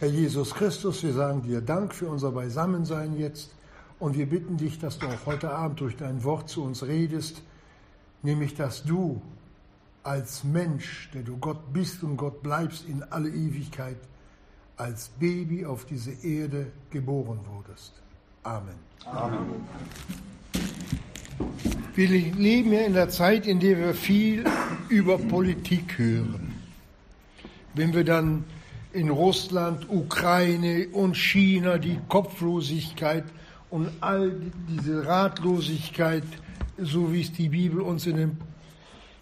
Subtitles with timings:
[0.00, 3.50] Herr Jesus Christus, wir sagen dir Dank für unser Beisammensein jetzt
[3.98, 7.42] und wir bitten dich, dass du auch heute Abend durch dein Wort zu uns redest,
[8.22, 9.20] nämlich dass du
[10.04, 13.96] als Mensch, der du Gott bist und Gott bleibst in alle Ewigkeit,
[14.76, 17.92] als Baby auf diese Erde geboren wurdest.
[18.44, 18.76] Amen.
[19.04, 19.66] Amen.
[21.96, 24.44] Wir leben ja in der Zeit, in der wir viel
[24.88, 26.54] über Politik hören.
[27.74, 28.44] Wenn wir dann
[28.98, 33.24] in Russland, Ukraine und China die Kopflosigkeit
[33.70, 34.32] und all
[34.68, 36.24] diese Ratlosigkeit,
[36.78, 38.36] so wie es die Bibel uns in dem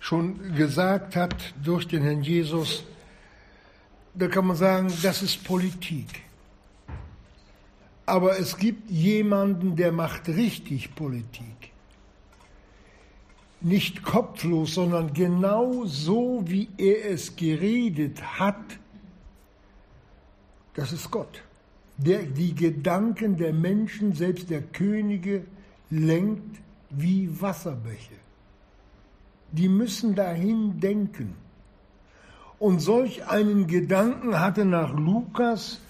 [0.01, 2.85] schon gesagt hat durch den Herrn Jesus,
[4.15, 6.23] da kann man sagen, das ist Politik.
[8.07, 11.73] Aber es gibt jemanden, der macht richtig Politik.
[13.61, 18.79] Nicht kopflos, sondern genau so, wie er es geredet hat.
[20.77, 21.43] Das ist Gott,
[21.97, 25.45] der die Gedanken der Menschen, selbst der Könige,
[25.89, 28.15] lenkt wie Wasserbäche.
[29.53, 31.35] Die müssen dahin denken.
[32.59, 35.81] Und solch einen Gedanken hatte nach Lukas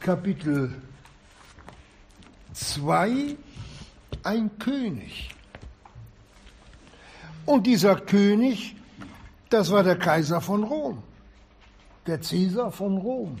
[0.00, 0.74] Kapitel
[2.54, 3.36] 2
[4.22, 5.34] ein König.
[7.44, 8.74] Und dieser König,
[9.50, 11.02] das war der Kaiser von Rom,
[12.08, 13.38] der Cäsar von Rom.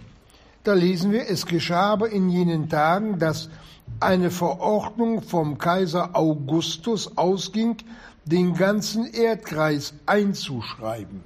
[0.62, 3.48] Da lesen wir, es geschah aber in jenen Tagen, dass
[4.00, 7.76] eine Verordnung vom Kaiser Augustus ausging,
[8.26, 11.22] den ganzen Erdkreis einzuschreiben.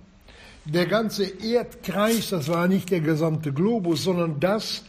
[0.64, 4.84] Der ganze Erdkreis, das war nicht der gesamte Globus, sondern das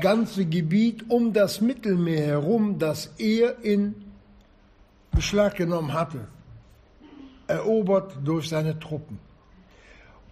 [0.00, 3.94] ganze Gebiet um das Mittelmeer herum, das er in
[5.10, 6.26] Beschlag genommen hatte,
[7.46, 9.18] erobert durch seine Truppen.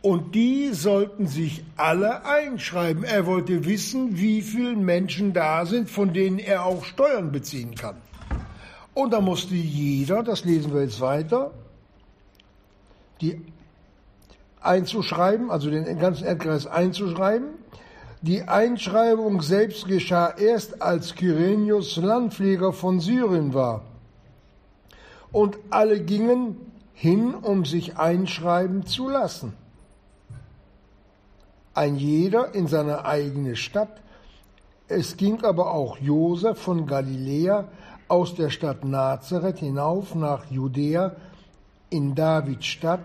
[0.07, 3.03] Und die sollten sich alle einschreiben.
[3.03, 7.97] Er wollte wissen, wie viele Menschen da sind, von denen er auch Steuern beziehen kann.
[8.95, 11.51] Und da musste jeder, das lesen wir jetzt weiter,
[13.20, 13.45] die
[14.61, 17.48] einzuschreiben, also den ganzen Erdkreis einzuschreiben.
[18.23, 23.83] Die Einschreibung selbst geschah erst, als Kyrenius Landpfleger von Syrien war.
[25.33, 26.59] Und alle gingen
[26.95, 29.66] hin, um sich einschreiben zu lassen.
[31.77, 34.01] Ein jeder in seine eigene Stadt.
[34.89, 37.69] Es ging aber auch Josef von Galiläa
[38.09, 41.17] aus der Stadt Nazareth hinauf nach Judäa
[41.91, 43.03] in Davids Stadt,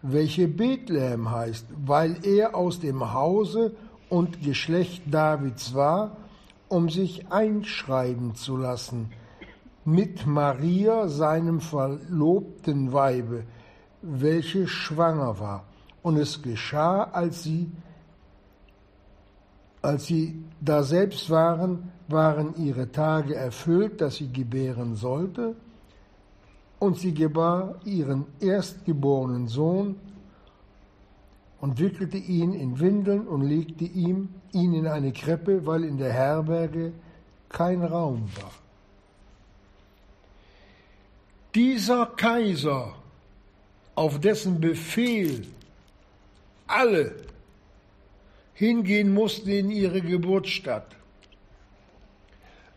[0.00, 3.76] welche Bethlehem heißt, weil er aus dem Hause
[4.08, 6.16] und Geschlecht Davids war,
[6.68, 9.12] um sich einschreiben zu lassen,
[9.84, 13.44] mit Maria, seinem verlobten Weibe,
[14.00, 15.64] welche schwanger war.
[16.02, 17.70] Und es geschah, als sie,
[19.84, 25.54] als sie da selbst waren, waren ihre Tage erfüllt, dass sie gebären sollte,
[26.78, 29.96] und sie gebar ihren erstgeborenen Sohn
[31.60, 36.12] und wickelte ihn in Windeln und legte ihm ihn in eine Krippe, weil in der
[36.12, 36.92] Herberge
[37.48, 38.52] kein Raum war.
[41.54, 42.94] Dieser Kaiser,
[43.94, 45.46] auf dessen Befehl
[46.66, 47.14] alle
[48.54, 50.96] hingehen mussten in ihre Geburtsstadt,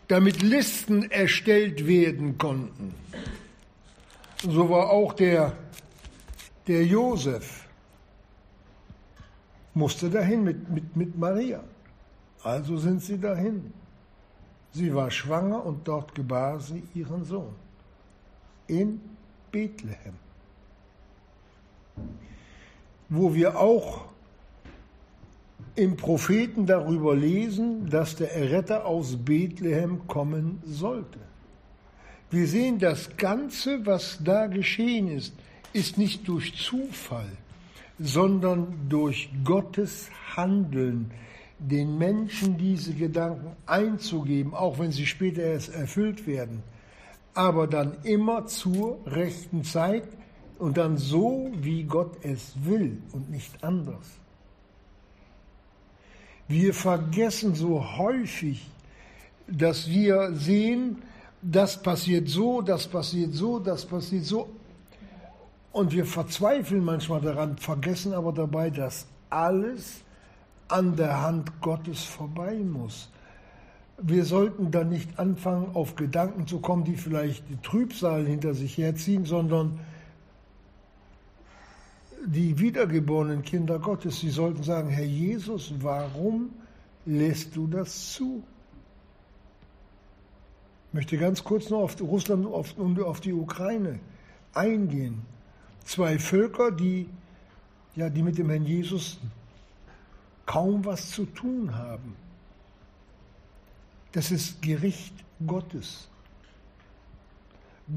[0.08, 2.94] damit Listen erstellt werden konnten.
[4.42, 5.54] So war auch der,
[6.68, 7.68] der Josef,
[9.74, 11.64] musste dahin mit, mit, mit Maria.
[12.44, 13.74] Also sind sie dahin.
[14.72, 17.56] Sie war schwanger und dort gebar sie ihren Sohn.
[18.68, 19.02] In
[19.52, 20.16] Bethlehem.
[23.10, 24.06] Wo wir auch
[25.78, 31.20] im Propheten darüber lesen, dass der Erretter aus Bethlehem kommen sollte.
[32.32, 35.34] Wir sehen, das Ganze, was da geschehen ist,
[35.74, 37.30] ist nicht durch Zufall,
[38.00, 41.12] sondern durch Gottes Handeln,
[41.60, 46.64] den Menschen diese Gedanken einzugeben, auch wenn sie später erst erfüllt werden,
[47.36, 50.08] aber dann immer zur rechten Zeit
[50.58, 54.20] und dann so, wie Gott es will und nicht anders.
[56.48, 58.70] Wir vergessen so häufig,
[59.48, 61.02] dass wir sehen,
[61.42, 64.50] das passiert so, das passiert so, das passiert so.
[65.72, 70.02] Und wir verzweifeln manchmal daran, vergessen aber dabei, dass alles
[70.70, 73.10] an der Hand Gottes vorbei muss.
[74.00, 78.78] Wir sollten dann nicht anfangen, auf Gedanken zu kommen, die vielleicht die Trübsal hinter sich
[78.78, 79.80] herziehen, sondern
[82.26, 86.52] die wiedergeborenen Kinder Gottes, sie sollten sagen, Herr Jesus, warum
[87.06, 88.44] lässt du das zu?
[90.90, 92.46] Ich möchte ganz kurz noch auf Russland
[92.78, 94.00] und auf die Ukraine
[94.54, 95.22] eingehen.
[95.84, 97.08] Zwei Völker, die,
[97.96, 99.20] ja, die mit dem Herrn Jesus
[100.46, 102.16] kaum was zu tun haben.
[104.14, 105.14] Das ist Gericht
[105.46, 106.08] Gottes.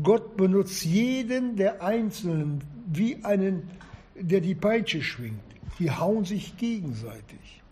[0.02, 3.68] Gott benutzt jeden der Einzelnen wie einen,
[4.14, 5.40] der die Peitsche schwingt.
[5.78, 7.62] Die hauen sich gegenseitig.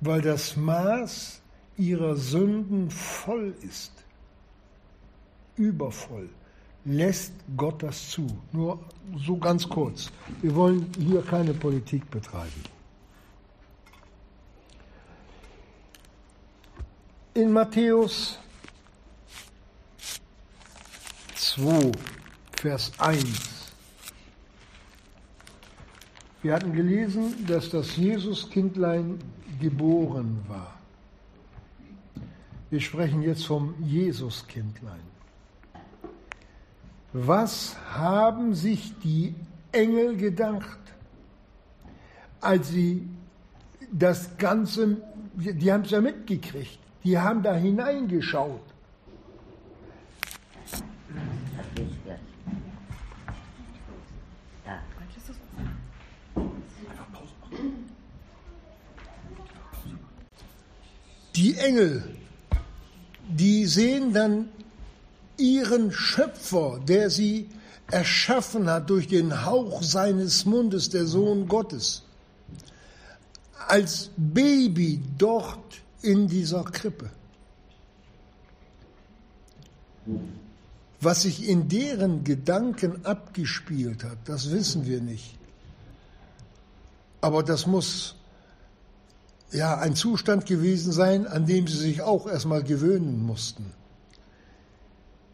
[0.00, 1.40] Weil das Maß
[1.76, 3.92] ihrer Sünden voll ist,
[5.56, 6.28] übervoll,
[6.84, 8.26] lässt Gott das zu.
[8.52, 8.78] Nur
[9.16, 10.10] so ganz kurz.
[10.42, 12.62] Wir wollen hier keine Politik betreiben.
[17.34, 18.38] In Matthäus
[21.34, 21.90] 2,
[22.64, 23.26] Vers 1.
[26.40, 29.18] Wir hatten gelesen, dass das Jesuskindlein
[29.60, 30.74] geboren war.
[32.70, 35.02] Wir sprechen jetzt vom Jesuskindlein.
[37.12, 39.34] Was haben sich die
[39.70, 40.80] Engel gedacht,
[42.40, 43.06] als sie
[43.92, 45.02] das Ganze,
[45.34, 48.73] die haben es ja mitgekriegt, die haben da hineingeschaut.
[61.36, 62.04] Die Engel,
[63.28, 64.48] die sehen dann
[65.36, 67.48] ihren Schöpfer, der sie
[67.90, 72.02] erschaffen hat durch den Hauch seines Mundes, der Sohn Gottes,
[73.68, 77.10] als Baby dort in dieser Krippe.
[81.00, 85.34] Was sich in deren Gedanken abgespielt hat, das wissen wir nicht.
[87.20, 88.16] Aber das muss
[89.52, 93.72] ja ein Zustand gewesen sein, an dem sie sich auch erstmal gewöhnen mussten.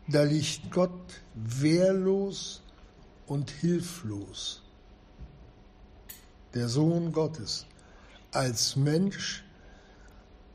[0.08, 0.90] Da liegt Gott
[1.34, 2.62] wehrlos
[3.26, 4.62] und hilflos.
[6.54, 7.66] Der Sohn Gottes
[8.32, 9.44] als Mensch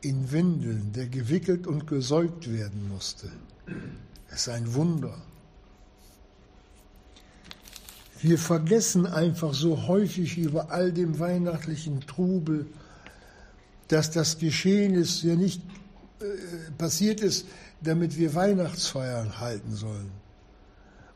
[0.02, 3.32] in Windeln, der gewickelt und gesäugt werden musste.
[4.28, 5.16] Es ist ein Wunder.
[8.22, 12.68] Wir vergessen einfach so häufig über all dem weihnachtlichen Trubel,
[13.88, 15.62] dass das Geschehen ist, ja nicht
[16.20, 17.46] äh, passiert ist,
[17.82, 20.12] damit wir Weihnachtsfeiern halten sollen.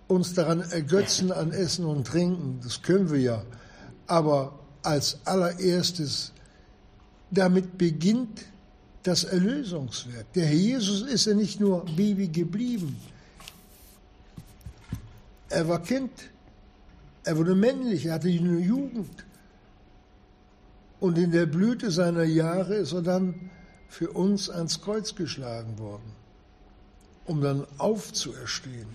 [0.08, 3.44] Uns daran ergötzen an Essen und Trinken, das können wir ja.
[4.08, 6.32] Aber als allererstes,
[7.32, 8.46] damit beginnt
[9.04, 10.32] das Erlösungswerk.
[10.34, 12.96] Der Herr Jesus ist ja nicht nur Baby geblieben.
[15.50, 16.12] Er war Kind.
[17.24, 18.06] Er wurde männlich.
[18.06, 19.26] Er hatte eine Jugend.
[21.00, 23.50] Und in der Blüte seiner Jahre ist er dann
[23.88, 26.12] für uns ans Kreuz geschlagen worden,
[27.26, 28.88] um dann aufzuerstehen.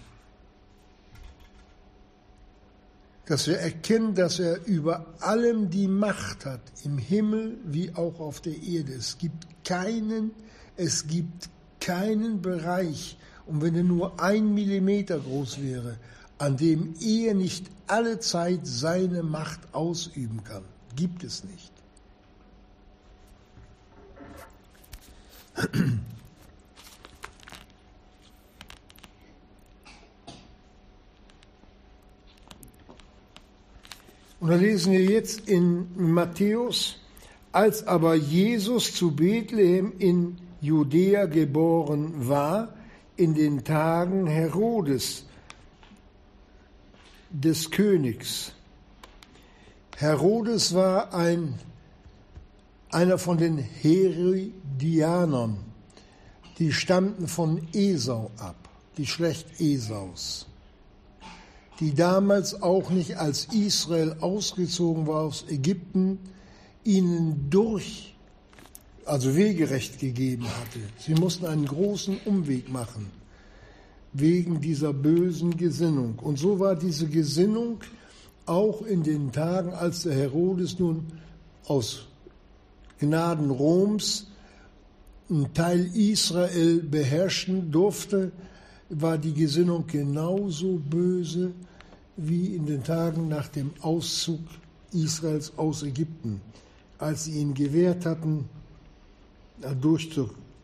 [3.26, 8.42] Dass wir erkennen, dass er über allem die Macht hat, im Himmel wie auch auf
[8.42, 8.92] der Erde.
[8.92, 10.32] Es gibt keinen,
[10.76, 11.48] es gibt
[11.80, 13.16] keinen Bereich,
[13.46, 15.98] und wenn er nur ein Millimeter groß wäre,
[16.38, 20.64] an dem er nicht alle Zeit seine Macht ausüben kann.
[20.96, 21.73] Gibt es nicht.
[34.40, 36.98] Und da lesen wir jetzt in Matthäus,
[37.52, 42.74] als aber Jesus zu Bethlehem in Judäa geboren war,
[43.16, 45.24] in den Tagen Herodes,
[47.30, 48.52] des Königs.
[49.96, 51.58] Herodes war ein
[52.94, 55.56] einer von den Herodianern,
[56.58, 60.46] die stammten von Esau ab, Geschlecht Esaus,
[61.80, 66.20] die damals auch nicht als Israel ausgezogen war aus Ägypten,
[66.84, 68.14] ihnen durch,
[69.04, 70.78] also Wegerecht gegeben hatte.
[70.98, 73.10] Sie mussten einen großen Umweg machen
[74.12, 76.20] wegen dieser bösen Gesinnung.
[76.20, 77.80] Und so war diese Gesinnung
[78.46, 81.06] auch in den Tagen, als der Herodes nun
[81.66, 82.06] aus
[83.00, 84.26] Gnaden Roms
[85.30, 88.32] einen Teil Israel beherrschen durfte,
[88.90, 91.52] war die Gesinnung genauso böse
[92.16, 94.40] wie in den Tagen nach dem Auszug
[94.92, 96.40] Israels aus Ägypten,
[96.98, 98.48] als sie ihn gewährt hatten,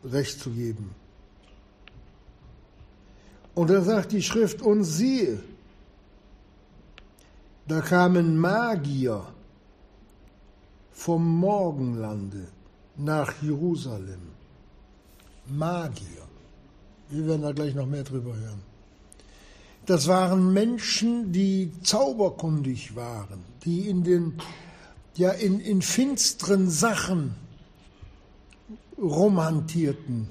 [0.03, 0.91] Recht zu geben.
[3.53, 5.39] Und da sagt die Schrift, und siehe,
[7.67, 9.23] Da kamen Magier
[10.91, 12.47] vom Morgenlande
[12.97, 14.31] nach Jerusalem.
[15.47, 16.27] Magier.
[17.09, 18.61] Wir werden da gleich noch mehr drüber hören.
[19.85, 24.33] Das waren Menschen, die zauberkundig waren, die in den
[25.15, 27.35] ja in, in finsteren Sachen
[28.97, 30.27] romantierten,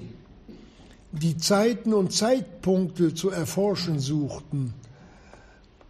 [1.11, 4.73] die Zeiten und Zeitpunkte zu erforschen suchten,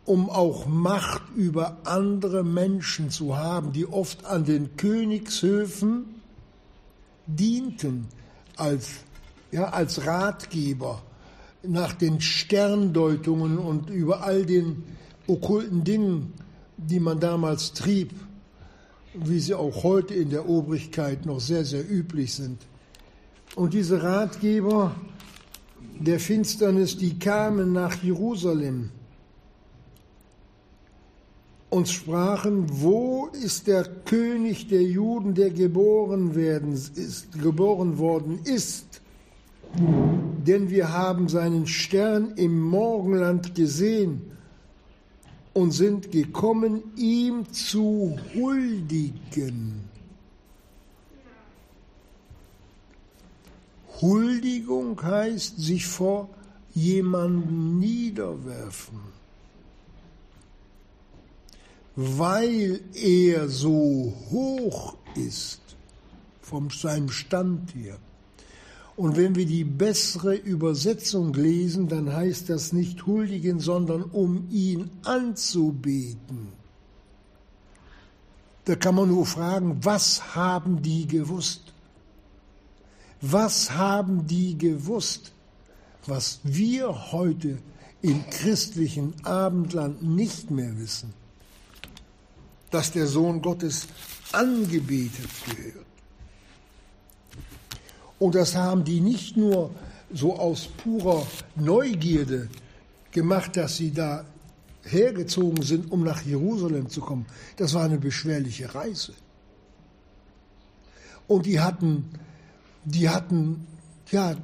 [0.06, 6.06] um auch Macht über andere Menschen zu haben, die oft an den Königshöfen
[7.28, 8.08] dienten
[8.56, 8.90] als,
[9.52, 11.02] ja, als Ratgeber
[11.64, 14.84] nach den Sterndeutungen und über all den
[15.28, 16.34] okkulten Dingen,
[16.78, 18.14] die man damals trieb,
[19.14, 22.66] wie sie auch heute in der Obrigkeit noch sehr, sehr üblich sind.
[23.56, 24.96] Und diese Ratgeber
[26.00, 28.90] der Finsternis, die kamen nach Jerusalem
[31.72, 39.02] und sprachen, wo ist der König der Juden, der geboren, werden, ist, geboren worden ist?
[40.46, 44.22] Denn wir haben seinen Stern im Morgenland gesehen
[45.54, 49.90] und sind gekommen, ihm zu huldigen.
[54.02, 56.30] Huldigung heißt sich vor
[56.74, 59.00] jemanden niederwerfen,
[62.18, 65.62] weil er so hoch ist
[66.42, 67.98] von seinem Stand her.
[68.96, 74.90] Und wenn wir die bessere Übersetzung lesen, dann heißt das nicht huldigen, sondern um ihn
[75.04, 76.50] anzubeten.
[78.66, 81.74] Da kann man nur fragen, was haben die gewusst?
[83.22, 85.32] Was haben die gewusst,
[86.06, 87.60] was wir heute
[88.02, 91.21] im christlichen Abendland nicht mehr wissen?
[92.72, 93.88] Dass der Sohn Gottes
[94.32, 95.86] angebetet gehört.
[98.18, 99.72] Und das haben die nicht nur
[100.14, 101.26] so aus purer
[101.56, 102.50] Neugierde
[103.12, 104.26] gemacht, dass sie da
[104.84, 107.26] hergezogen sind, um nach Jerusalem zu kommen.
[107.58, 109.14] Das war eine beschwerliche Reise.
[111.28, 112.10] Und die hatten
[112.84, 113.68] die hatten
[114.12, 114.36] ja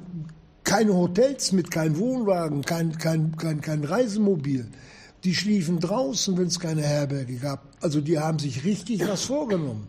[0.64, 4.68] keine Hotels mit, kein Wohnwagen, kein, kein, kein, kein Reisemobil.
[5.28, 7.62] Die schliefen draußen, wenn es keine Herberge gab.
[7.82, 9.86] Also die haben sich richtig was vorgenommen.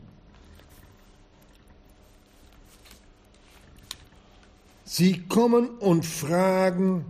[4.83, 7.05] Sie kommen und fragen,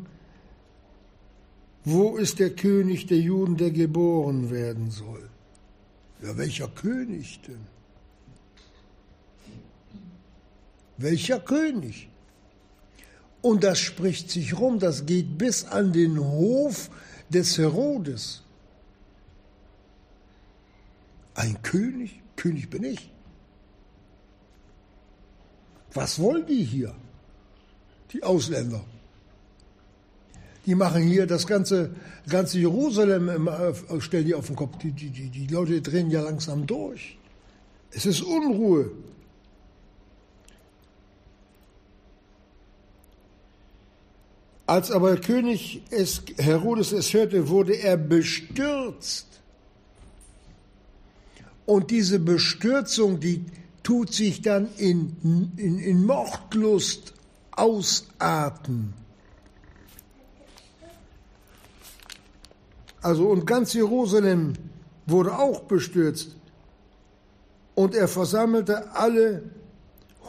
[1.84, 5.28] wo ist der König der Juden, der geboren werden soll?
[6.22, 7.66] Ja, welcher König denn?
[10.98, 12.10] Welcher König?
[13.42, 16.92] Und das spricht sich rum, das geht bis an den Hof
[17.30, 18.44] des Herodes.
[21.36, 22.22] Ein König?
[22.36, 23.12] König bin ich.
[25.94, 26.94] Was wollen die hier?
[28.12, 28.84] Die Ausländer.
[30.66, 31.96] Die machen hier das ganze,
[32.28, 34.78] ganze Jerusalem, äh, stellen die auf den Kopf.
[34.78, 37.18] Die, die, die, die Leute drehen ja langsam durch.
[37.92, 38.92] Es ist Unruhe.
[44.70, 49.26] Als aber König es, Herodes es hörte, wurde er bestürzt.
[51.66, 53.46] Und diese Bestürzung, die
[53.82, 57.16] tut sich dann in, in, in Mordlust
[57.50, 58.94] ausarten.
[63.02, 64.54] Also und ganz Jerusalem
[65.08, 66.36] wurde auch bestürzt.
[67.74, 69.50] Und er versammelte alle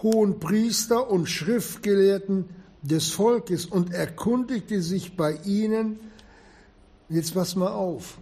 [0.03, 2.49] hohen Priester und Schriftgelehrten
[2.83, 5.99] des Volkes und erkundigte sich bei ihnen,
[7.09, 8.19] jetzt pass mal auf,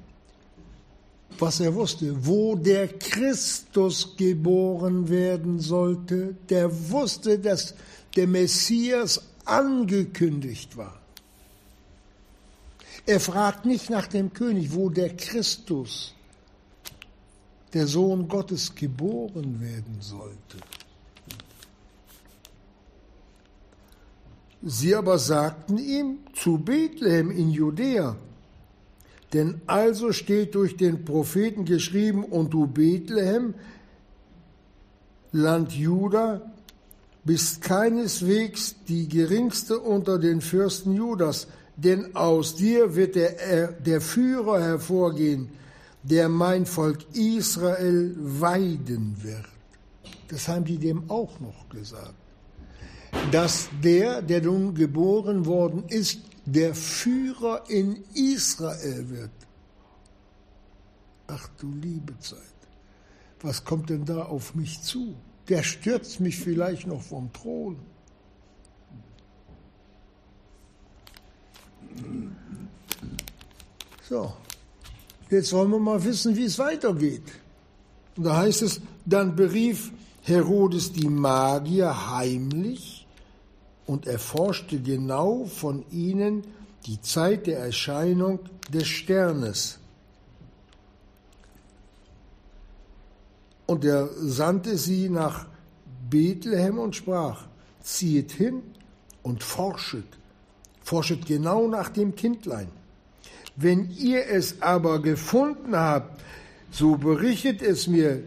[1.38, 7.74] was er wusste, wo der Christus geboren werden sollte, der wusste, dass
[8.16, 11.00] der Messias angekündigt war.
[13.06, 16.14] Er fragt nicht nach dem König, wo der Christus,
[17.72, 20.58] der Sohn Gottes, geboren werden sollte.
[24.62, 28.16] Sie aber sagten ihm zu Bethlehem in Judäa.
[29.32, 33.54] Denn also steht durch den Propheten geschrieben, und du Bethlehem,
[35.32, 36.40] Land Juda,
[37.24, 41.46] bist keineswegs die geringste unter den Fürsten Judas,
[41.76, 45.50] denn aus dir wird der, der Führer hervorgehen,
[46.02, 49.44] der mein Volk Israel weiden wird.
[50.28, 52.14] Das haben die dem auch noch gesagt
[53.30, 59.30] dass der, der nun geboren worden ist, der Führer in Israel wird.
[61.26, 62.38] Ach du liebe Zeit,
[63.42, 65.14] was kommt denn da auf mich zu?
[65.48, 67.76] Der stürzt mich vielleicht noch vom Thron.
[74.08, 74.32] So,
[75.28, 77.24] jetzt wollen wir mal wissen, wie es weitergeht.
[78.16, 82.97] Und da heißt es, dann berief Herodes die Magier heimlich
[83.88, 86.44] und erforschte genau von ihnen
[86.86, 88.38] die Zeit der Erscheinung
[88.72, 89.78] des Sternes.
[93.66, 95.46] Und er sandte sie nach
[96.10, 97.46] Bethlehem und sprach,
[97.82, 98.62] ziehet hin
[99.22, 100.06] und forschet,
[100.82, 102.68] forschet genau nach dem Kindlein.
[103.56, 106.22] Wenn ihr es aber gefunden habt,
[106.70, 108.22] so berichtet es mir,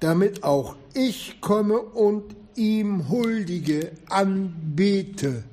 [0.00, 5.44] damit auch ich komme und ihm huldige, anbete.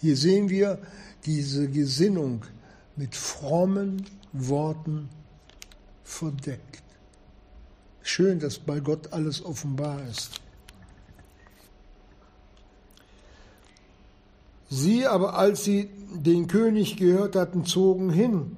[0.00, 0.78] Hier sehen wir
[1.24, 2.42] diese Gesinnung
[2.96, 5.08] mit frommen Worten
[6.04, 6.82] verdeckt.
[8.02, 10.40] Schön, dass bei Gott alles offenbar ist.
[14.68, 18.56] Sie aber, als sie den König gehört hatten, zogen hin.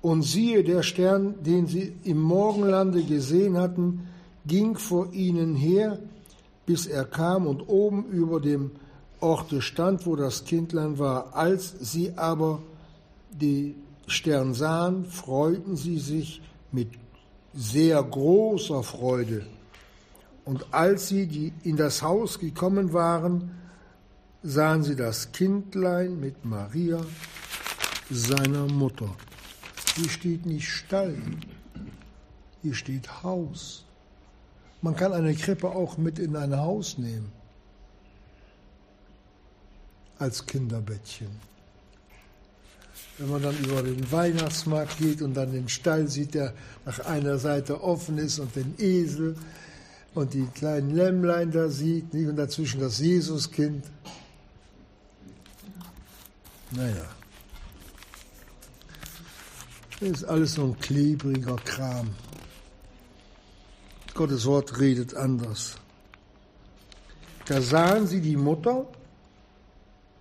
[0.00, 4.08] Und siehe, der Stern, den sie im Morgenlande gesehen hatten,
[4.46, 5.98] ging vor ihnen her,
[6.66, 8.70] bis er kam und oben über dem
[9.20, 11.34] Orte stand, wo das Kindlein war.
[11.34, 12.60] Als sie aber
[13.30, 13.74] die
[14.06, 16.40] Stern sahen, freuten sie sich
[16.72, 16.88] mit
[17.54, 19.44] sehr großer Freude.
[20.44, 23.50] Und als sie in das Haus gekommen waren,
[24.42, 27.00] sahen sie das Kindlein mit Maria,
[28.10, 29.14] seiner Mutter.
[29.98, 31.16] Hier steht nicht Stall,
[32.62, 33.84] hier steht Haus.
[34.80, 37.32] Man kann eine Krippe auch mit in ein Haus nehmen
[40.20, 41.28] als Kinderbettchen.
[43.18, 47.38] Wenn man dann über den Weihnachtsmarkt geht und dann den Stall sieht, der nach einer
[47.38, 49.36] Seite offen ist und den Esel
[50.14, 53.84] und die kleinen Lämmlein da sieht und dazwischen das Jesuskind.
[56.70, 57.17] Naja,
[60.00, 62.10] das ist alles so ein klebriger Kram.
[64.14, 65.76] Gottes Wort redet anders.
[67.46, 68.86] Da sahen sie die Mutter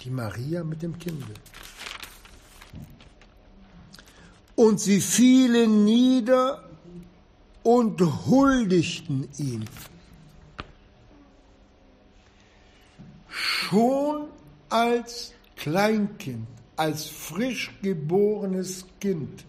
[0.01, 1.33] die Maria mit dem Kinde.
[4.55, 6.63] Und sie fielen nieder
[7.63, 9.65] und huldigten ihm.
[13.27, 14.29] Schon
[14.69, 19.45] als Kleinkind, als frisch geborenes Kind,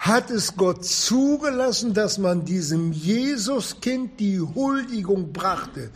[0.00, 5.90] hat es Gott zugelassen, dass man diesem Jesuskind die Huldigung brachte.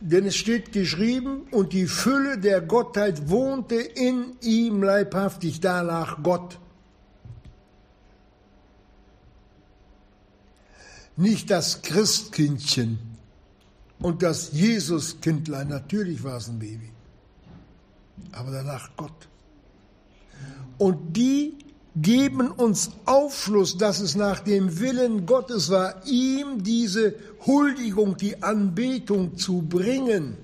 [0.00, 6.60] Denn es steht geschrieben, und die Fülle der Gottheit wohnte in ihm leibhaftig, danach Gott.
[11.16, 13.00] Nicht das Christkindchen
[13.98, 16.92] und das Jesuskindlein, natürlich war es ein Baby,
[18.30, 19.28] aber danach Gott.
[20.78, 21.54] Und die
[21.96, 27.14] geben uns Aufschluss, dass es nach dem Willen Gottes war, ihm diese
[27.46, 30.36] Huldigung, die Anbetung zu bringen.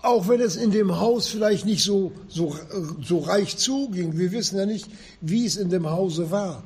[0.00, 2.56] Auch wenn es in dem Haus vielleicht nicht so, so,
[3.02, 4.88] so reich zuging, wir wissen ja nicht,
[5.20, 6.64] wie es in dem Hause war.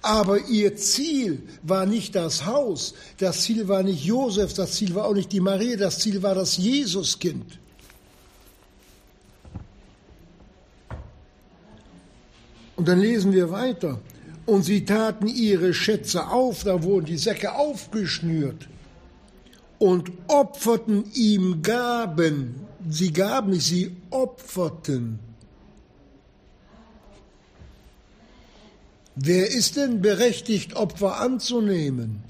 [0.00, 5.06] Aber ihr Ziel war nicht das Haus, das Ziel war nicht Josef, das Ziel war
[5.06, 7.58] auch nicht die Maria, das Ziel war das Jesuskind.
[12.76, 14.00] Und dann lesen wir weiter.
[14.46, 18.68] Und sie taten ihre Schätze auf, da wurden die Säcke aufgeschnürt
[19.78, 22.54] und opferten ihm Gaben.
[22.88, 25.18] Sie gaben nicht, sie opferten.
[29.16, 32.22] Wer ist denn berechtigt, Opfer anzunehmen?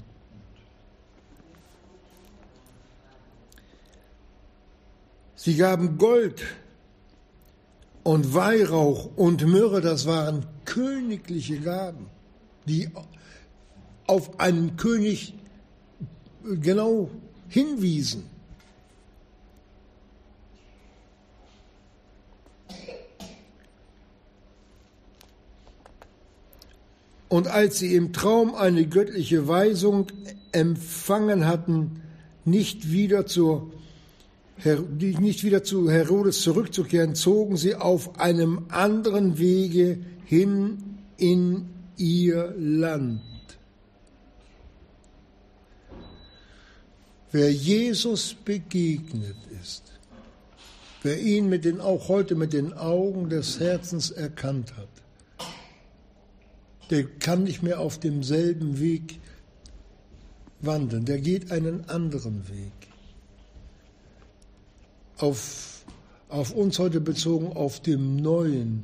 [5.35, 6.43] Sie gaben Gold,
[8.05, 12.05] und Weihrauch und Myrrhe, das waren königliche Gaben,
[12.67, 12.87] die
[14.05, 15.33] auf einen König
[16.43, 17.09] genau
[17.49, 18.25] hinwiesen.
[27.27, 30.05] Und als sie im Traum eine göttliche Weisung
[30.51, 32.03] empfangen hatten,
[32.45, 33.71] nicht wieder zur
[34.63, 40.77] nicht wieder zu Herodes zurückzukehren, zogen sie auf einem anderen Wege hin
[41.17, 43.21] in ihr Land.
[47.31, 49.83] Wer Jesus begegnet ist,
[51.03, 54.87] wer ihn mit den, auch heute mit den Augen des Herzens erkannt hat,
[56.91, 59.19] der kann nicht mehr auf demselben Weg
[60.61, 62.94] wandeln, der geht einen anderen Weg.
[65.17, 65.85] Auf,
[66.29, 68.83] auf uns heute bezogen, auf dem neuen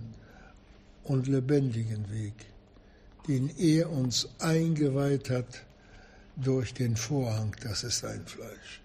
[1.03, 2.33] und lebendigen Weg,
[3.27, 5.65] den er uns eingeweiht hat
[6.35, 8.81] durch den Vorhang, das ist sein Fleisch.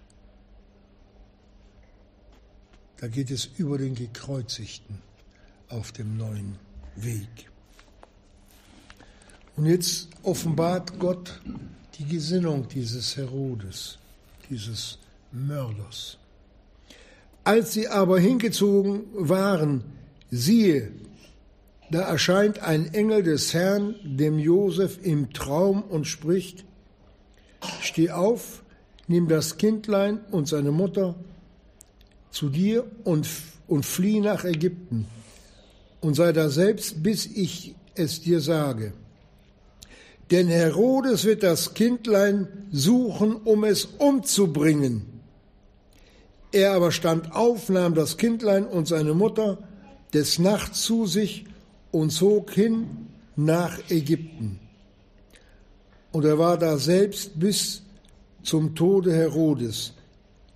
[2.97, 4.99] Da geht es über den Gekreuzigten
[5.69, 6.57] auf dem neuen
[6.95, 7.49] Weg.
[9.55, 11.39] Und jetzt offenbart Gott
[11.97, 13.97] die Gesinnung dieses Herodes,
[14.49, 14.99] dieses
[15.31, 16.17] Mörders.
[17.47, 19.81] Als sie aber hingezogen waren,
[20.29, 20.91] siehe,
[21.89, 26.65] da erscheint ein Engel des Herrn dem Josef im Traum und spricht,
[27.79, 28.63] Steh auf,
[29.07, 31.15] nimm das Kindlein und seine Mutter
[32.31, 33.25] zu dir und,
[33.69, 35.05] und flieh nach Ägypten
[36.01, 38.91] und sei da selbst, bis ich es dir sage.
[40.31, 45.16] Denn Herodes wird das Kindlein suchen, um es umzubringen.
[46.51, 49.57] Er aber stand auf, nahm das Kindlein und seine Mutter
[50.13, 51.45] des Nachts zu sich
[51.91, 52.87] und zog hin
[53.35, 54.59] nach Ägypten.
[56.11, 57.83] Und er war da selbst bis
[58.43, 59.93] zum Tode Herodes,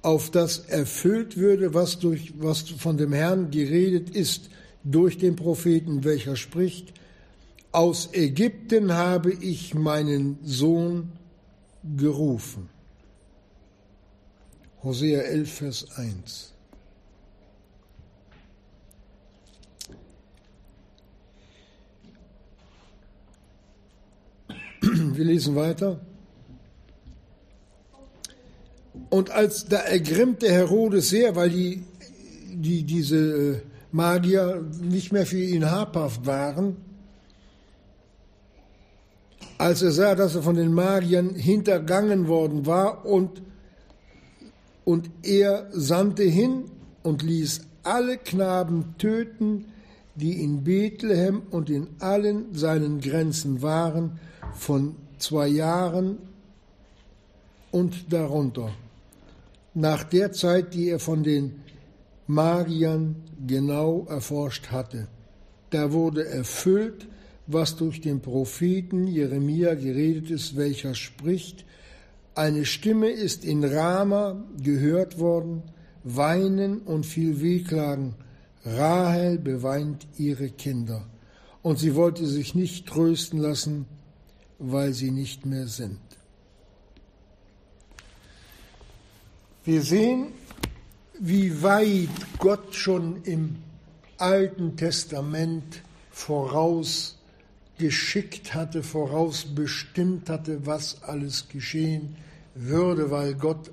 [0.01, 4.49] auf das erfüllt würde, was, durch, was von dem Herrn geredet ist
[4.84, 6.93] durch den Propheten, welcher spricht,
[7.71, 11.12] aus Ägypten habe ich meinen Sohn
[11.97, 12.69] gerufen.
[14.84, 16.54] Hosea 11, Vers 1.
[24.82, 26.00] Wir lesen weiter.
[29.12, 31.84] Und als da ergrimmte Herodes sehr, weil die,
[32.50, 36.78] die, diese äh, Magier nicht mehr für ihn habhaft waren,
[39.60, 43.44] als er sah, dass er von den Magiern hintergangen worden war und,
[44.86, 46.65] und er sandte hin
[47.04, 49.65] und ließ alle Knaben töten,
[50.15, 54.20] die in Bethlehem und in allen seinen Grenzen waren,
[54.54, 56.17] von zwei Jahren
[57.72, 58.72] und darunter,
[59.74, 61.62] nach der Zeit, die er von den
[62.28, 63.15] Magiern
[63.48, 65.08] genau erforscht hatte.
[65.70, 67.08] Da wurde erfüllt,
[67.48, 71.65] was durch den Propheten Jeremia geredet ist, welcher spricht,
[72.41, 75.62] eine Stimme ist in Rama gehört worden,
[76.04, 78.15] weinen und viel Wehklagen.
[78.65, 81.06] Rahel beweint ihre Kinder.
[81.62, 83.86] Und sie wollte sich nicht trösten lassen,
[84.58, 85.99] weil sie nicht mehr sind.
[89.63, 90.30] Wir sehen,
[91.19, 93.58] wie weit Gott schon im
[94.17, 102.15] Alten Testament vorausgeschickt hatte, vorausbestimmt hatte, was alles geschehen
[102.55, 103.71] würde, weil Gott,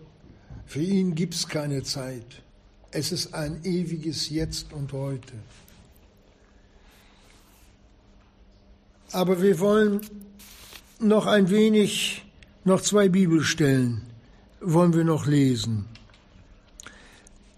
[0.66, 2.42] für ihn gibt es keine Zeit.
[2.90, 5.32] Es ist ein ewiges Jetzt und heute.
[9.12, 10.00] Aber wir wollen
[11.00, 12.24] noch ein wenig,
[12.64, 14.02] noch zwei Bibelstellen
[14.60, 15.86] wollen wir noch lesen.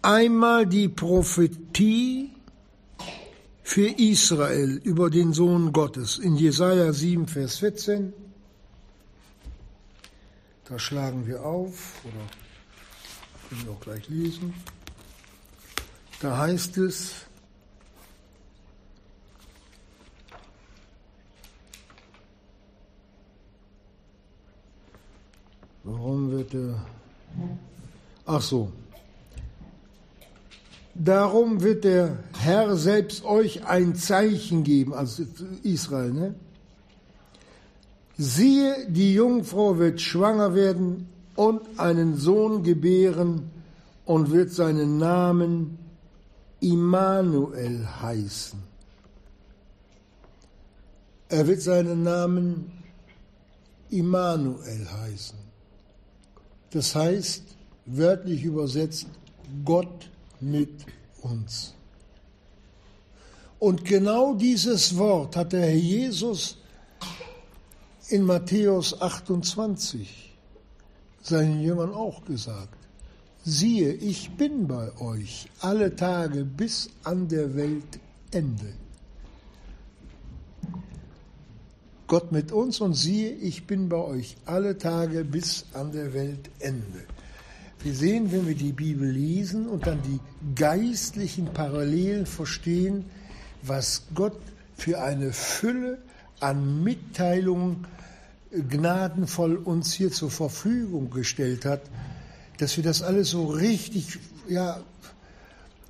[0.02, 2.30] Einmal die Prophetie
[3.62, 8.12] für Israel über den Sohn Gottes in Jesaja 7, Vers 14.
[10.70, 12.24] Da schlagen wir auf, oder
[13.48, 14.54] können wir auch gleich lesen.
[16.20, 17.26] Da heißt es,
[25.82, 26.86] Warum wird er.
[28.24, 28.70] Ach so.
[30.94, 35.24] Darum wird der Herr selbst euch ein Zeichen geben, also
[35.64, 36.34] Israel, ne?
[38.22, 43.50] Siehe, die Jungfrau wird schwanger werden und einen Sohn gebären
[44.04, 45.78] und wird seinen Namen
[46.60, 48.58] Immanuel heißen.
[51.30, 52.70] Er wird seinen Namen
[53.88, 55.38] Immanuel heißen.
[56.72, 57.42] Das heißt,
[57.86, 59.06] wörtlich übersetzt,
[59.64, 60.84] Gott mit
[61.22, 61.72] uns.
[63.58, 66.59] Und genau dieses Wort hat der Herr Jesus
[68.10, 70.36] in Matthäus 28
[71.22, 72.76] seinen Jüngern auch gesagt.
[73.44, 78.74] Siehe, ich bin bei euch alle Tage bis an der Weltende.
[82.06, 87.04] Gott mit uns und siehe, ich bin bei euch alle Tage bis an der Weltende.
[87.82, 90.20] Wir sehen, wenn wir die Bibel lesen und dann die
[90.54, 93.04] geistlichen Parallelen verstehen,
[93.62, 94.36] was Gott
[94.80, 95.98] für eine Fülle
[96.40, 97.86] an Mitteilungen
[98.50, 101.82] gnadenvoll uns hier zur Verfügung gestellt hat,
[102.58, 104.80] dass wir das alles so richtig ja,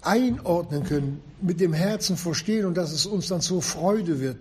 [0.02, 4.38] einordnen können, mit dem Herzen verstehen und dass es uns dann zur Freude wird,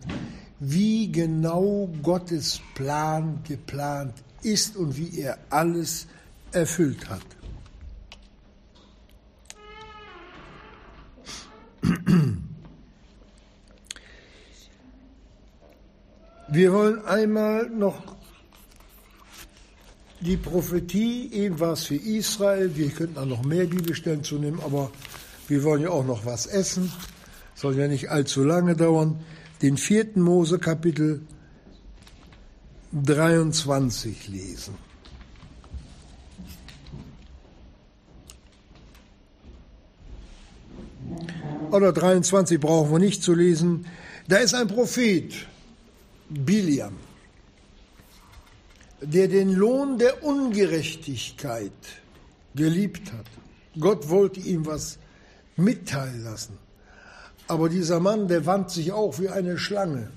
[0.60, 6.08] wie genau Gottes Plan geplant ist und wie er alles
[6.52, 7.22] erfüllt hat.
[16.52, 18.02] Wir wollen einmal noch
[20.22, 24.60] die Prophetie, eben war es für Israel, wir könnten auch noch mehr Bibelstellen zu nehmen,
[24.64, 24.90] aber
[25.48, 26.92] wir wollen ja auch noch was essen,
[27.54, 29.24] soll ja nicht allzu lange dauern.
[29.62, 31.22] Den vierten Mose Kapitel
[32.94, 34.74] 23 lesen.
[41.70, 43.86] Oder 23 brauchen wir nicht zu lesen.
[44.28, 45.34] Da ist ein Prophet,
[46.30, 46.94] Biliam
[49.02, 51.72] der den Lohn der Ungerechtigkeit
[52.56, 53.26] geliebt hat.
[53.80, 54.98] Gott wollte ihm was
[55.56, 56.58] mitteilen lassen.
[57.48, 60.12] Aber dieser Mann, der wand sich auch wie eine Schlange.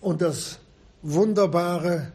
[0.00, 0.58] Und das
[1.02, 2.12] Wunderbare,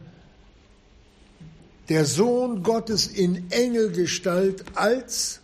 [1.88, 5.40] der Sohn Gottes in Engelgestalt als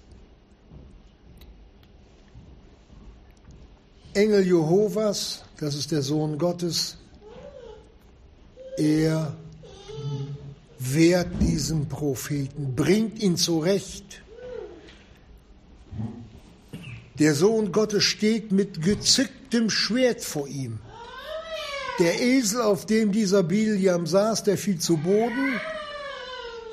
[4.14, 6.96] Engel Jehovas, das ist der Sohn Gottes,
[8.77, 9.35] er
[10.79, 14.22] wehrt diesen Propheten, bringt ihn zurecht.
[17.18, 20.79] Der Sohn Gottes steht mit gezücktem Schwert vor ihm.
[21.98, 25.61] Der Esel, auf dem dieser Biliam saß, der fiel zu Boden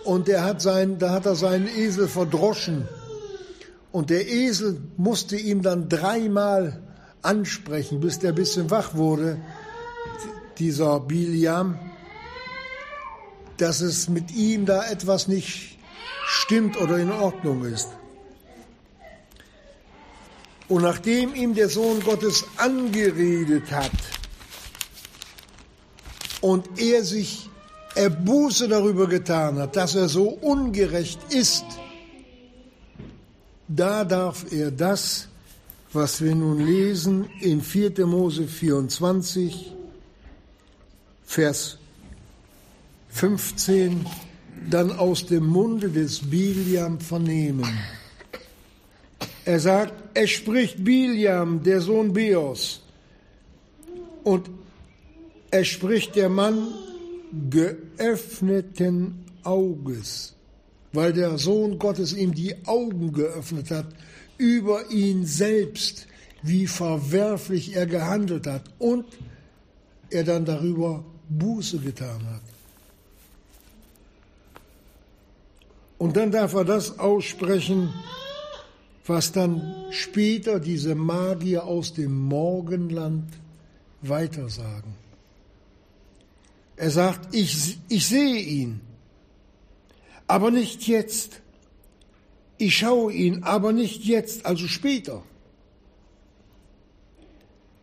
[0.04, 2.88] und der hat sein, da hat er seinen Esel verdroschen.
[3.92, 6.82] Und der Esel musste ihm dann dreimal
[7.22, 9.38] ansprechen, bis der ein bisschen wach wurde,
[10.58, 11.78] dieser Biliam
[13.62, 15.78] dass es mit ihm da etwas nicht
[16.26, 17.90] stimmt oder in Ordnung ist.
[20.68, 23.92] Und nachdem ihm der Sohn Gottes angeredet hat
[26.40, 27.50] und er sich
[27.94, 31.66] Erbuße darüber getan hat, dass er so ungerecht ist,
[33.68, 35.28] da darf er das,
[35.94, 38.06] was wir nun lesen in 4.
[38.06, 39.74] Mose 24,
[41.26, 41.78] Vers
[43.10, 44.06] 15
[44.70, 47.68] dann aus dem Munde des Biliam vernehmen.
[49.44, 52.82] Er sagt, es spricht Biliam, der Sohn Beos,
[54.24, 54.50] und
[55.50, 56.68] es spricht der Mann
[57.50, 60.36] geöffneten Auges,
[60.94, 63.88] weil der Sohn Gottes ihm die Augen geöffnet hat
[64.42, 66.08] über ihn selbst,
[66.42, 69.06] wie verwerflich er gehandelt hat und
[70.10, 72.42] er dann darüber Buße getan hat.
[76.00, 77.94] Und dann darf er das aussprechen,
[79.06, 83.32] was dann später diese Magier aus dem Morgenland
[84.02, 84.96] weitersagen.
[86.76, 88.82] Er sagt, ich, ich sehe ihn,
[90.26, 91.42] aber nicht jetzt.
[92.62, 95.24] Ich schaue ihn, aber nicht jetzt, also später.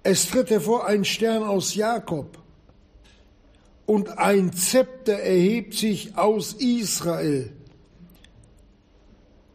[0.04, 2.38] Es tritt hervor ein Stern aus Jakob
[3.86, 7.50] und ein Zepter erhebt sich aus Israel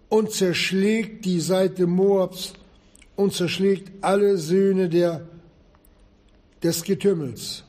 [0.10, 2.52] und zerschlägt die Seite Moabs
[3.16, 5.26] und zerschlägt alle Söhne der,
[6.62, 7.64] des Getümmels.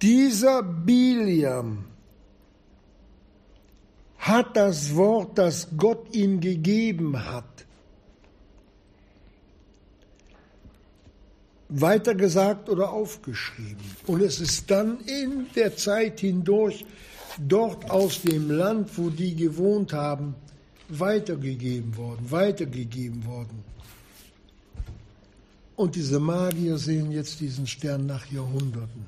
[0.00, 1.84] Dieser Biliam
[4.24, 7.66] hat das Wort, das Gott ihm gegeben hat,
[11.68, 13.84] weitergesagt oder aufgeschrieben.
[14.06, 16.86] Und es ist dann in der Zeit hindurch
[17.38, 20.34] dort aus dem Land, wo die gewohnt haben,
[20.88, 23.62] weitergegeben worden, weitergegeben worden.
[25.76, 29.04] Und diese Magier sehen jetzt diesen Stern nach Jahrhunderten.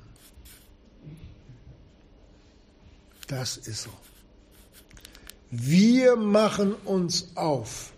[3.28, 4.05] Das ist so.
[5.58, 7.92] Wir machen uns auf.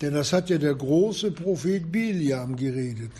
[0.00, 3.12] Denn das hat ja der große Prophet Biliam geredet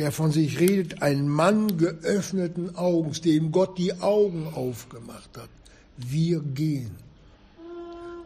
[0.00, 5.50] der von sich redet, ein Mann geöffneten Augens, dem Gott die Augen aufgemacht hat.
[5.98, 6.92] Wir gehen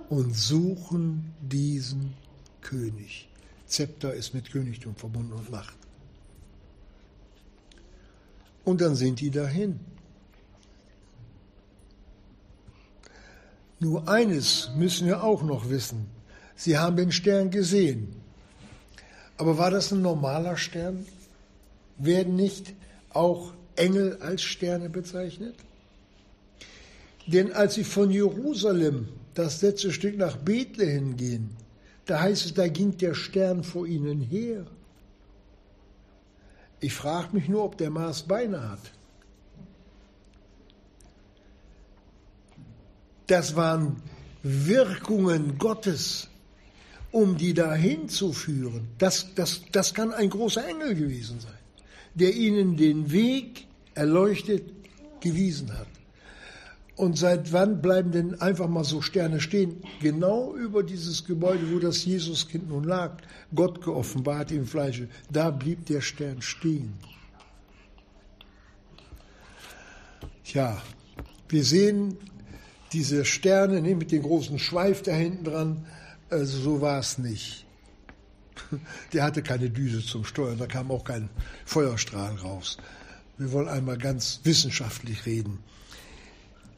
[0.09, 2.14] und suchen diesen
[2.61, 3.29] König.
[3.66, 5.77] Zepter ist mit Königtum verbunden und Macht.
[8.64, 9.81] und dann sind die dahin.
[13.85, 16.07] Nur eines müssen wir auch noch wissen.
[16.57, 18.16] Sie haben den Stern gesehen.
[19.37, 21.05] Aber war das ein normaler Stern?
[21.99, 22.73] Werden nicht
[23.11, 25.57] auch Engel als Sterne bezeichnet?
[27.27, 31.51] Denn als sie von Jerusalem das letzte Stück nach Bethlehem gehen,
[32.07, 34.64] da heißt es, da ging der Stern vor ihnen her.
[36.81, 38.92] Ich frage mich nur, ob der Mars Beine hat.
[43.26, 43.96] Das waren
[44.42, 46.28] Wirkungen Gottes,
[47.10, 48.88] um die dahin zu führen.
[48.98, 51.58] Das, das, das kann ein großer Engel gewesen sein,
[52.14, 54.64] der ihnen den Weg erleuchtet
[55.20, 55.87] gewiesen hat.
[56.96, 59.82] Und seit wann bleiben denn einfach mal so Sterne stehen?
[60.00, 63.16] Genau über dieses Gebäude, wo das Jesuskind nun lag,
[63.52, 66.94] Gott geoffenbart im Fleische, da blieb der Stern stehen.
[70.44, 70.80] Tja,
[71.48, 72.16] wir sehen
[72.94, 75.87] diese Sterne ne, mit dem großen Schweif da hinten dran,
[76.30, 77.66] also so war es nicht.
[79.12, 81.28] Der hatte keine Düse zum Steuern, da kam auch kein
[81.64, 82.78] Feuerstrahl raus.
[83.37, 85.59] Wir wollen einmal ganz wissenschaftlich reden.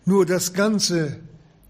[0.07, 1.19] Nur das Ganze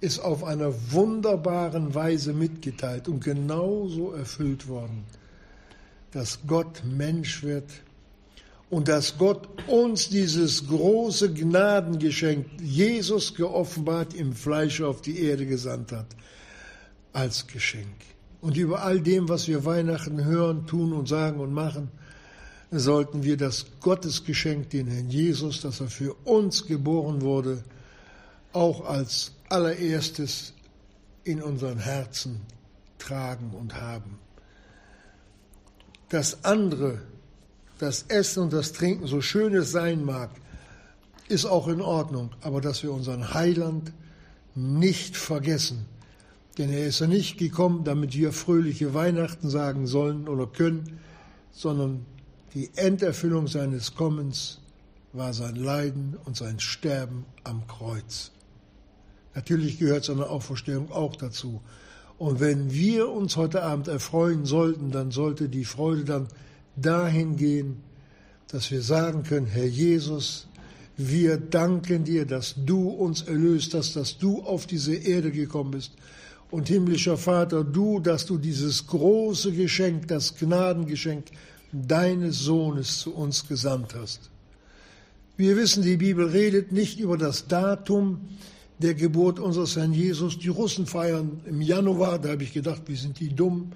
[0.01, 5.05] ist auf einer wunderbaren Weise mitgeteilt und genauso erfüllt worden,
[6.13, 7.71] dass Gott Mensch wird
[8.69, 15.93] und dass Gott uns dieses große Gnadengeschenk, Jesus geoffenbart im Fleisch auf die Erde gesandt
[15.93, 16.07] hat,
[17.13, 17.95] als Geschenk.
[18.41, 21.91] Und über all dem, was wir Weihnachten hören, tun und sagen und machen,
[22.71, 27.63] sollten wir das Gottesgeschenk, den Herrn Jesus, dass er für uns geboren wurde,
[28.53, 30.53] auch als allererstes
[31.25, 32.41] in unseren Herzen
[32.99, 34.19] tragen und haben.
[36.09, 37.01] Das andere,
[37.79, 40.31] das Essen und das Trinken, so schön es sein mag,
[41.29, 43.93] ist auch in Ordnung, aber dass wir unseren Heiland
[44.55, 45.87] nicht vergessen.
[46.57, 51.01] Denn er ist ja nicht gekommen, damit wir fröhliche Weihnachten sagen sollen oder können,
[51.53, 52.07] sondern
[52.55, 54.61] die Enderfüllung seines Kommens
[55.13, 58.31] war sein Leiden und sein Sterben am Kreuz.
[59.35, 61.61] Natürlich gehört seine Auferstehung auch dazu.
[62.17, 66.29] Und wenn wir uns heute Abend erfreuen sollten, dann sollte die Freude dann
[66.77, 67.79] dahin gehen,
[68.49, 70.47] dass wir sagen können, Herr Jesus,
[70.97, 75.93] wir danken dir, dass du uns erlöst hast, dass du auf diese Erde gekommen bist.
[76.51, 81.27] Und himmlischer Vater, du, dass du dieses große Geschenk, das Gnadengeschenk
[81.73, 84.31] deines Sohnes zu uns gesandt hast.
[85.37, 88.21] Wir wissen, die Bibel redet nicht über das Datum,
[88.79, 90.39] der Geburt unseres Herrn Jesus.
[90.39, 93.73] Die Russen feiern im Januar, da habe ich gedacht, wie sind die dumm?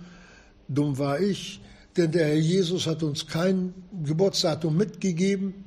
[0.68, 1.60] Dumm war ich,
[2.00, 5.64] denn der Herr Jesus hat uns kein Geburtsdatum mitgegeben.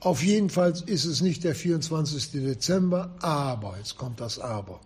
[0.00, 2.30] Auf jeden Fall ist es nicht der 24.
[2.32, 4.80] Dezember, aber, jetzt kommt das Aber.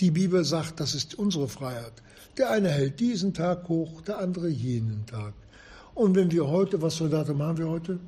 [0.00, 1.94] Die Bibel sagt, das ist unsere Freiheit.
[2.36, 5.32] Der eine hält diesen Tag hoch, der andere jenen Tag.
[5.94, 7.98] Und wenn wir heute, was für Datum haben wir heute?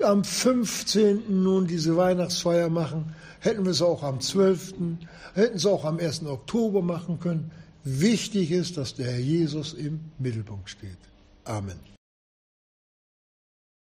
[0.00, 1.42] am 15.
[1.42, 4.74] nun diese Weihnachtsfeier machen, hätten wir es auch am 12.,
[5.34, 6.24] hätten es auch am 1.
[6.24, 7.50] Oktober machen können.
[7.84, 10.98] Wichtig ist, dass der Herr Jesus im Mittelpunkt steht.
[11.44, 11.91] Amen.